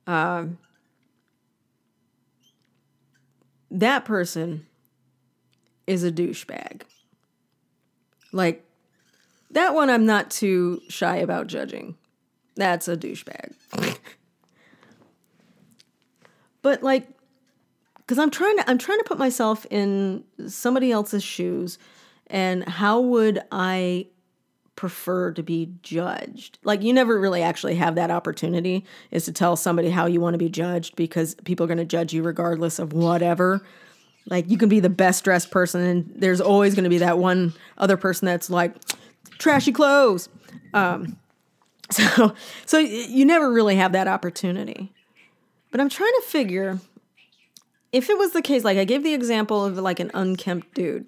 Um 0.06 0.58
that 3.70 4.04
person 4.04 4.66
is 5.86 6.04
a 6.04 6.12
douchebag. 6.12 6.82
Like 8.32 8.64
that 9.50 9.74
one 9.74 9.90
I'm 9.90 10.06
not 10.06 10.30
too 10.30 10.80
shy 10.88 11.16
about 11.16 11.48
judging. 11.48 11.96
That's 12.54 12.86
a 12.86 12.96
douchebag. 12.96 13.54
but 16.62 16.82
like 16.82 17.08
cuz 18.12 18.18
I'm 18.18 18.30
trying 18.30 18.58
to 18.58 18.70
I'm 18.70 18.76
trying 18.76 18.98
to 18.98 19.04
put 19.04 19.18
myself 19.18 19.66
in 19.70 20.24
somebody 20.46 20.92
else's 20.92 21.24
shoes 21.24 21.78
and 22.26 22.68
how 22.68 23.00
would 23.00 23.42
I 23.50 24.08
prefer 24.76 25.32
to 25.32 25.42
be 25.42 25.72
judged? 25.82 26.58
Like 26.62 26.82
you 26.82 26.92
never 26.92 27.18
really 27.18 27.42
actually 27.42 27.76
have 27.76 27.94
that 27.94 28.10
opportunity 28.10 28.84
is 29.10 29.24
to 29.24 29.32
tell 29.32 29.56
somebody 29.56 29.88
how 29.88 30.04
you 30.04 30.20
want 30.20 30.34
to 30.34 30.38
be 30.38 30.50
judged 30.50 30.94
because 30.94 31.34
people 31.44 31.64
are 31.64 31.66
going 31.66 31.78
to 31.78 31.86
judge 31.86 32.12
you 32.12 32.22
regardless 32.22 32.78
of 32.78 32.92
whatever. 32.92 33.62
Like 34.28 34.50
you 34.50 34.58
can 34.58 34.68
be 34.68 34.80
the 34.80 34.90
best 34.90 35.24
dressed 35.24 35.50
person 35.50 35.80
and 35.80 36.12
there's 36.14 36.40
always 36.40 36.74
going 36.74 36.84
to 36.84 36.90
be 36.90 36.98
that 36.98 37.18
one 37.18 37.54
other 37.78 37.96
person 37.96 38.26
that's 38.26 38.50
like 38.50 38.76
trashy 39.38 39.72
clothes. 39.72 40.28
Um 40.74 41.16
so 41.90 42.34
so 42.66 42.78
you 42.78 43.24
never 43.24 43.50
really 43.50 43.76
have 43.76 43.92
that 43.92 44.08
opportunity. 44.08 44.92
But 45.70 45.80
I'm 45.80 45.88
trying 45.88 46.12
to 46.20 46.22
figure 46.26 46.78
if 47.92 48.08
it 48.08 48.18
was 48.18 48.32
the 48.32 48.42
case 48.42 48.64
like 48.64 48.78
I 48.78 48.84
gave 48.84 49.02
the 49.02 49.14
example 49.14 49.64
of 49.64 49.76
like 49.76 50.00
an 50.00 50.10
unkempt 50.14 50.74
dude 50.74 51.06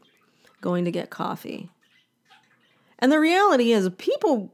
going 0.61 0.85
to 0.85 0.91
get 0.91 1.11
coffee. 1.11 1.71
And 2.99 3.11
the 3.11 3.21
reality 3.21 3.73
is, 3.73 3.88
people 3.99 4.53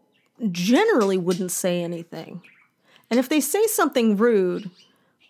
generally 0.51 1.19
wouldn't 1.19 1.53
say 1.53 1.83
anything. 1.83 2.43
And 3.11 3.21
if 3.21 3.29
they 3.29 3.41
say 3.41 3.67
something 3.67 4.17
rude, 4.17 4.71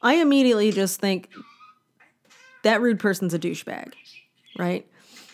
I 0.03 0.15
immediately 0.15 0.71
just 0.71 1.01
think 1.01 1.29
that 2.63 2.81
rude 2.81 3.01
person's 3.01 3.35
a 3.35 3.39
douchebag, 3.39 3.95
right? 4.59 4.87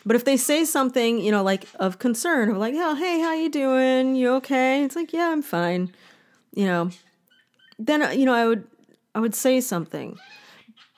But 0.04 0.16
if 0.16 0.25
they 0.25 0.37
say 0.37 0.64
something, 0.64 1.20
you 1.20 1.32
know, 1.32 1.42
like 1.42 1.66
of 1.80 1.99
concern, 1.99 2.50
of 2.50 2.56
like, 2.56 2.75
oh, 2.76 2.94
hey, 2.94 3.20
how 3.20 3.35
you 3.35 3.50
doing? 3.50 4.14
You 4.14 4.35
okay? 4.35 4.85
It's 4.85 4.96
like, 4.96 5.12
yeah, 5.12 5.30
I'm 5.30 5.42
fine. 5.42 5.92
You 6.54 6.66
know, 6.66 6.90
then 7.78 8.02
uh, 8.02 8.11
you 8.11 8.25
know, 8.25 8.35
I 8.35 8.46
would 8.46 8.66
I 9.14 9.20
would 9.20 9.35
say 9.35 9.61
something. 9.61 10.18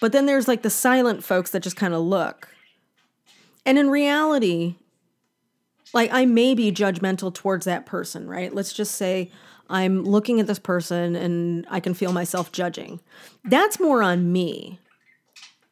But 0.00 0.12
then 0.12 0.26
there's 0.26 0.48
like 0.48 0.62
the 0.62 0.70
silent 0.70 1.24
folks 1.24 1.50
that 1.50 1.62
just 1.62 1.76
kind 1.76 1.94
of 1.94 2.02
look. 2.02 2.48
And 3.66 3.78
in 3.78 3.90
reality, 3.90 4.76
like 5.92 6.10
I 6.12 6.24
may 6.24 6.54
be 6.54 6.70
judgmental 6.70 7.34
towards 7.34 7.64
that 7.66 7.86
person, 7.86 8.28
right? 8.28 8.54
Let's 8.54 8.72
just 8.72 8.94
say 8.94 9.30
I'm 9.68 10.04
looking 10.04 10.40
at 10.40 10.46
this 10.46 10.58
person 10.58 11.16
and 11.16 11.66
I 11.70 11.80
can 11.80 11.94
feel 11.94 12.12
myself 12.12 12.52
judging. 12.52 13.00
That's 13.44 13.80
more 13.80 14.02
on 14.02 14.32
me. 14.32 14.80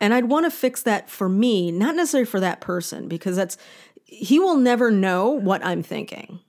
And 0.00 0.12
I'd 0.12 0.26
want 0.26 0.44
to 0.44 0.50
fix 0.50 0.82
that 0.82 1.08
for 1.08 1.28
me, 1.28 1.70
not 1.70 1.96
necessarily 1.96 2.26
for 2.26 2.40
that 2.40 2.60
person, 2.60 3.08
because 3.08 3.36
that's 3.36 3.56
he 4.04 4.38
will 4.38 4.56
never 4.56 4.90
know 4.90 5.30
what 5.30 5.64
I'm 5.64 5.82
thinking. 5.82 6.40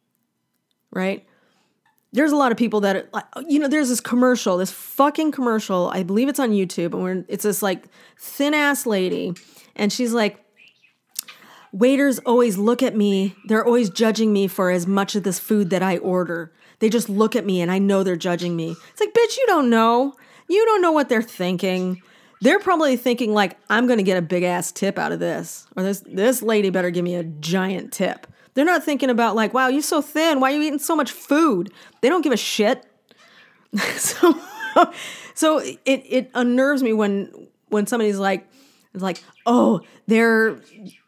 Right? 0.91 1.26
There's 2.14 2.32
a 2.32 2.38
lot 2.38 2.52
of 2.52 2.58
people 2.58 2.82
that 2.82 3.10
you 3.48 3.60
know, 3.60 3.68
there's 3.68 3.90
this 3.90 4.00
commercial, 4.00 4.58
this 4.58 4.72
fucking 4.72 5.32
commercial. 5.32 5.90
I 5.94 6.04
believe 6.04 6.30
it's 6.30 6.40
on 6.40 6.52
YouTube, 6.52 6.94
and 6.94 7.04
we're, 7.04 7.26
it's 7.28 7.44
this 7.44 7.62
like 7.62 7.86
thin 8.18 8.54
ass 8.54 8.86
lady, 8.86 9.34
and 9.76 9.92
she's 9.92 10.14
like, 10.14 10.44
Waiters 11.74 12.20
always 12.20 12.58
look 12.58 12.82
at 12.82 12.96
me. 12.96 13.36
They're 13.46 13.66
always 13.66 13.90
judging 13.90 14.32
me 14.34 14.48
for 14.48 14.72
as 14.72 14.88
much 14.88 15.16
of 15.16 15.24
this 15.24 15.38
food 15.38 15.70
that 15.70 15.84
I 15.84 15.98
order. 15.98 16.52
They 16.80 16.90
just 16.90 17.10
look 17.10 17.36
at 17.36 17.46
me 17.46 17.62
and 17.62 17.72
I 17.72 17.80
know 17.80 18.04
they're 18.04 18.16
judging 18.16 18.56
me. 18.56 18.76
It's 18.92 19.00
like, 19.00 19.14
bitch, 19.14 19.38
you 19.38 19.46
don't 19.48 19.70
know. 19.70 20.14
You 20.48 20.66
don't 20.66 20.82
know 20.82 20.92
what 20.92 21.10
they're 21.10 21.22
thinking. 21.22 22.02
They're 22.42 22.60
probably 22.60 22.98
thinking 22.98 23.34
like, 23.34 23.58
I'm 23.70 23.88
to 23.88 24.04
get 24.04 24.18
a 24.18 24.22
big 24.22 24.44
ass 24.44 24.72
tip 24.72 24.98
out 24.98 25.12
of 25.12 25.20
this, 25.20 25.68
or 25.76 25.84
this 25.84 26.04
this 26.06 26.42
lady 26.42 26.70
better 26.70 26.92
give 26.92 27.04
me 27.04 27.16
a 27.16 27.24
giant 27.24 27.92
tip. 27.92 28.28
They're 28.58 28.66
not 28.66 28.84
thinking 28.84 29.12
about 29.12 29.36
like, 29.36 29.54
wow, 29.54 29.68
you're 29.68 29.84
so 29.84 30.02
thin. 30.02 30.40
Why 30.40 30.52
are 30.52 30.56
you 30.56 30.64
eating 30.64 30.80
so 30.80 30.96
much 30.96 31.12
food? 31.12 31.72
They 32.02 32.10
don't 32.10 32.24
give 32.24 32.34
a 32.34 32.38
shit. 32.38 32.88
so, 33.98 34.34
so 35.36 35.60
it 35.60 35.78
it 35.86 36.32
unnerves 36.34 36.82
me 36.82 36.92
when 36.92 37.50
when 37.70 37.86
somebody's 37.86 38.18
like, 38.18 38.50
it's 38.96 39.04
like, 39.04 39.24
oh, 39.46 39.82
they're 40.08 40.60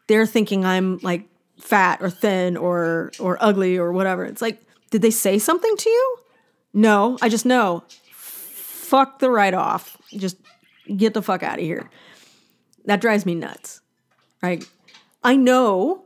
they're 0.06 0.26
thinking 0.26 0.64
I'm 0.64 0.98
like 0.98 1.26
fat 1.58 2.00
or 2.00 2.08
thin 2.08 2.56
or 2.56 3.10
or 3.18 3.36
ugly 3.40 3.76
or 3.76 3.90
whatever. 3.90 4.24
It's 4.24 4.40
like, 4.40 4.62
did 4.92 5.02
they 5.02 5.10
say 5.10 5.36
something 5.40 5.76
to 5.76 5.90
you? 5.90 6.18
No, 6.72 7.18
I 7.20 7.28
just 7.28 7.44
know. 7.44 7.82
Fuck 8.12 9.18
the 9.18 9.28
write 9.28 9.54
off. 9.54 9.96
Just 10.12 10.36
get 10.96 11.14
the 11.14 11.22
fuck 11.22 11.42
out 11.42 11.58
of 11.58 11.64
here. 11.64 11.90
That 12.84 13.00
drives 13.00 13.26
me 13.26 13.34
nuts. 13.34 13.80
Right? 14.40 14.64
I 15.24 15.34
know 15.34 16.04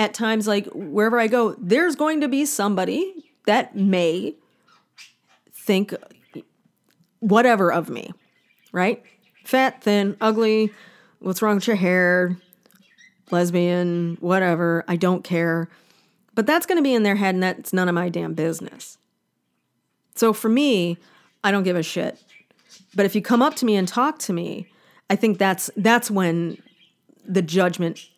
at 0.00 0.14
times 0.14 0.48
like 0.48 0.66
wherever 0.72 1.18
I 1.18 1.26
go, 1.26 1.54
there's 1.58 1.94
going 1.94 2.22
to 2.22 2.28
be 2.28 2.46
somebody 2.46 3.12
that 3.46 3.76
may 3.76 4.34
think 5.52 5.94
whatever 7.18 7.70
of 7.72 7.90
me. 7.90 8.12
Right? 8.72 9.02
Fat, 9.44 9.82
thin, 9.82 10.16
ugly, 10.20 10.72
what's 11.18 11.42
wrong 11.42 11.56
with 11.56 11.66
your 11.66 11.76
hair? 11.76 12.36
lesbian, 13.32 14.16
whatever, 14.20 14.84
I 14.88 14.96
don't 14.96 15.22
care. 15.22 15.68
But 16.34 16.46
that's 16.46 16.66
going 16.66 16.78
to 16.78 16.82
be 16.82 16.94
in 16.94 17.02
their 17.02 17.16
head 17.16 17.34
and 17.34 17.42
that's 17.42 17.72
none 17.72 17.88
of 17.88 17.94
my 17.94 18.08
damn 18.08 18.34
business. 18.34 18.98
So 20.14 20.32
for 20.32 20.48
me, 20.48 20.98
I 21.44 21.50
don't 21.50 21.62
give 21.62 21.76
a 21.76 21.82
shit. 21.82 22.22
But 22.94 23.06
if 23.06 23.14
you 23.14 23.22
come 23.22 23.42
up 23.42 23.54
to 23.56 23.64
me 23.64 23.76
and 23.76 23.86
talk 23.86 24.18
to 24.20 24.32
me, 24.32 24.66
I 25.08 25.16
think 25.16 25.38
that's 25.38 25.70
that's 25.76 26.10
when 26.10 26.58
the 27.24 27.42
judgment 27.42 28.08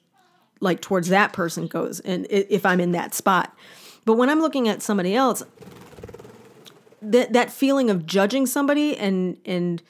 like 0.62 0.80
towards 0.80 1.08
that 1.08 1.32
person 1.32 1.66
goes 1.66 2.00
and 2.00 2.26
if 2.30 2.64
I'm 2.64 2.80
in 2.80 2.92
that 2.92 3.14
spot. 3.14 3.54
But 4.04 4.14
when 4.14 4.30
I'm 4.30 4.40
looking 4.40 4.68
at 4.68 4.82
somebody 4.82 5.14
else, 5.14 5.42
that 7.02 7.32
that 7.32 7.52
feeling 7.52 7.90
of 7.90 8.06
judging 8.06 8.46
somebody 8.46 8.96
and 8.96 9.36
and 9.44 9.82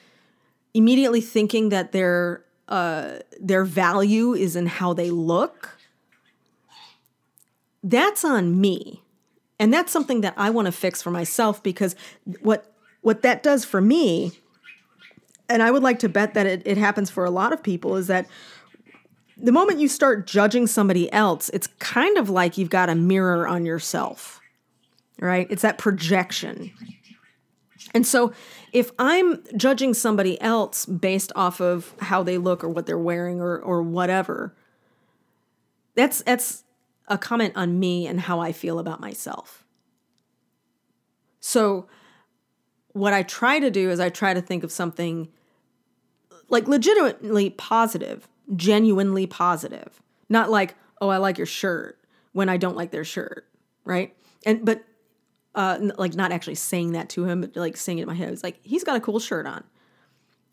immediately 0.74 1.20
thinking 1.20 1.68
that 1.68 1.92
they're 1.92 2.44
uh, 2.68 3.18
their 3.38 3.64
value 3.64 4.32
is 4.32 4.56
in 4.56 4.66
how 4.66 4.94
they 4.94 5.11
look, 5.11 5.76
that's 7.82 8.24
on 8.24 8.61
me. 8.61 9.02
And 9.58 9.72
that's 9.72 9.92
something 9.92 10.22
that 10.22 10.35
I 10.37 10.50
want 10.50 10.66
to 10.66 10.72
fix 10.72 11.02
for 11.02 11.11
myself 11.11 11.62
because 11.62 11.94
what 12.40 12.72
what 13.02 13.22
that 13.22 13.42
does 13.42 13.64
for 13.64 13.80
me, 13.80 14.32
and 15.48 15.62
I 15.62 15.70
would 15.70 15.82
like 15.82 15.98
to 16.00 16.08
bet 16.08 16.35
that 16.35 16.46
it, 16.46 16.62
it 16.64 16.78
happens 16.78 17.11
for 17.11 17.24
a 17.24 17.30
lot 17.30 17.52
of 17.52 17.62
people, 17.62 17.96
is 17.96 18.06
that 18.06 18.26
the 19.36 19.52
moment 19.52 19.80
you 19.80 19.88
start 19.88 20.26
judging 20.26 20.66
somebody 20.66 21.12
else, 21.12 21.48
it's 21.50 21.68
kind 21.78 22.18
of 22.18 22.28
like 22.28 22.58
you've 22.58 22.70
got 22.70 22.88
a 22.88 22.94
mirror 22.94 23.46
on 23.48 23.64
yourself, 23.64 24.40
right? 25.18 25.46
It's 25.50 25.62
that 25.62 25.78
projection. 25.78 26.72
And 27.94 28.06
so 28.06 28.32
if 28.72 28.90
I'm 28.98 29.42
judging 29.56 29.94
somebody 29.94 30.40
else 30.40 30.86
based 30.86 31.32
off 31.36 31.60
of 31.60 31.94
how 32.00 32.22
they 32.22 32.38
look 32.38 32.64
or 32.64 32.68
what 32.68 32.86
they're 32.86 32.98
wearing 32.98 33.40
or 33.40 33.58
or 33.58 33.82
whatever, 33.82 34.54
that's 35.94 36.22
that's 36.22 36.64
a 37.08 37.18
comment 37.18 37.54
on 37.56 37.78
me 37.78 38.06
and 38.06 38.20
how 38.20 38.40
I 38.40 38.52
feel 38.52 38.78
about 38.78 39.00
myself. 39.00 39.64
So 41.40 41.86
what 42.92 43.12
I 43.12 43.22
try 43.22 43.58
to 43.58 43.70
do 43.70 43.90
is 43.90 44.00
I 44.00 44.08
try 44.08 44.32
to 44.32 44.40
think 44.40 44.64
of 44.64 44.72
something 44.72 45.28
like 46.48 46.68
legitimately 46.68 47.50
positive, 47.50 48.28
genuinely 48.54 49.26
positive. 49.26 50.02
Not 50.28 50.50
like, 50.50 50.74
"Oh, 51.00 51.08
I 51.08 51.18
like 51.18 51.38
your 51.38 51.46
shirt" 51.46 51.98
when 52.32 52.48
I 52.48 52.56
don't 52.56 52.76
like 52.76 52.90
their 52.90 53.04
shirt, 53.04 53.46
right? 53.84 54.14
And 54.44 54.64
but 54.64 54.84
uh, 55.54 55.78
like 55.98 56.14
not 56.14 56.32
actually 56.32 56.54
saying 56.54 56.92
that 56.92 57.08
to 57.10 57.24
him, 57.24 57.42
but 57.42 57.56
like 57.56 57.76
saying 57.76 57.98
it 57.98 58.02
in 58.02 58.08
my 58.08 58.14
head. 58.14 58.32
It's 58.32 58.42
like 58.42 58.58
he's 58.62 58.84
got 58.84 58.96
a 58.96 59.00
cool 59.00 59.20
shirt 59.20 59.46
on, 59.46 59.64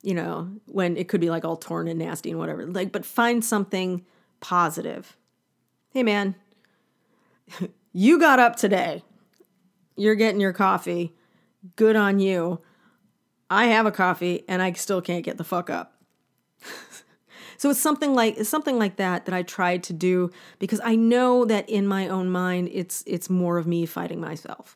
you 0.02 0.14
know, 0.14 0.50
when 0.66 0.98
it 0.98 1.08
could 1.08 1.22
be 1.22 1.30
like 1.30 1.46
all 1.46 1.58
torn 1.58 1.88
and 1.88 2.00
nasty 2.00 2.32
and 2.32 2.40
whatever. 2.40 2.66
Like, 2.66 2.92
but 2.92 3.06
find 3.06 3.44
something 3.44 4.06
positive. 4.42 5.18
Hey, 5.92 6.04
man, 6.04 6.36
you 7.94 8.20
got 8.20 8.40
up 8.40 8.56
today. 8.56 9.04
You're 9.96 10.16
getting 10.16 10.42
your 10.42 10.54
coffee. 10.54 11.14
Good 11.76 11.96
on 11.96 12.20
you. 12.20 12.62
I 13.50 13.66
have 13.66 13.86
a 13.86 13.92
coffee 13.92 14.46
and 14.48 14.62
I 14.62 14.72
still 14.74 15.02
can't 15.02 15.26
get 15.26 15.38
the 15.38 15.44
fuck 15.44 15.70
up. 15.70 15.99
So 17.60 17.70
it's 17.70 17.80
something 17.80 18.16
like 18.16 18.38
it's 18.38 18.50
something 18.50 18.80
like 18.80 18.96
that 18.96 19.26
that 19.26 19.36
I 19.36 19.44
tried 19.44 19.84
to 19.84 19.94
do 19.94 20.32
because 20.58 20.82
I 20.84 20.96
know 20.96 21.46
that 21.46 21.70
in 21.70 21.86
my 21.86 22.08
own 22.08 22.32
mind 22.32 22.70
it's 22.72 23.04
it's 23.06 23.30
more 23.30 23.60
of 23.60 23.68
me 23.68 23.86
fighting 23.86 24.20
myself 24.20 24.76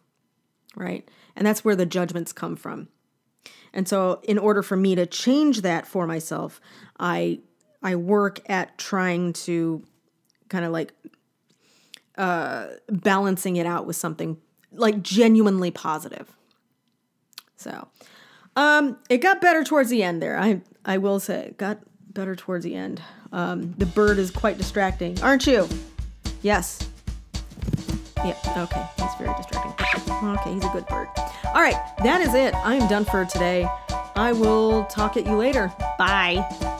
right? 0.76 1.08
And 1.36 1.46
that's 1.46 1.64
where 1.64 1.76
the 1.76 1.86
judgments 1.86 2.32
come 2.32 2.56
from. 2.56 2.88
And 3.74 3.88
so 3.88 4.22
in 4.24 4.38
order 4.38 4.62
for 4.62 4.78
me 4.78 4.96
to 4.96 5.06
change 5.06 5.62
that 5.62 5.88
for 5.88 6.06
myself, 6.06 6.62
I 7.00 7.40
I 7.82 7.96
work 7.96 8.40
at 8.50 8.78
trying 8.78 9.34
to 9.34 9.84
kind 10.50 10.64
of 10.64 10.72
like 10.72 10.94
uh 12.18 12.68
balancing 12.90 13.56
it 13.56 13.66
out 13.66 13.88
with 13.88 13.96
something 13.96 14.38
like 14.72 15.02
genuinely 15.02 15.72
positive. 15.72 16.32
So, 17.56 17.88
um 18.56 18.98
it 19.10 19.18
got 19.18 19.42
better 19.42 19.64
towards 19.64 19.90
the 19.90 20.04
end 20.04 20.22
there. 20.22 20.38
I 20.38 20.62
I 20.86 21.00
will 21.00 21.20
say, 21.20 21.56
got 21.58 21.80
better 22.12 22.36
towards 22.36 22.64
the 22.64 22.76
end. 22.76 23.02
Um 23.32 23.74
the 23.78 23.86
bird 23.86 24.18
is 24.20 24.32
quite 24.32 24.58
distracting, 24.58 25.22
aren't 25.22 25.48
you? 25.48 25.68
Yes. 26.42 26.80
Yeah, 28.18 28.38
okay. 28.58 28.86
He's 28.98 29.16
very 29.18 29.34
distracting. 29.36 29.74
Okay, 30.30 30.54
he's 30.54 30.64
a 30.64 30.70
good 30.70 30.88
bird. 30.88 31.08
All 31.46 31.62
right, 31.62 31.76
that 32.04 32.22
is 32.22 32.34
it. 32.34 32.56
I 32.56 32.76
am 32.76 32.88
done 32.88 33.04
for 33.06 33.26
today. 33.26 33.68
I 34.16 34.32
will 34.32 34.86
talk 34.86 35.18
at 35.18 35.26
you 35.26 35.36
later. 35.36 35.74
Bye. 35.98 36.80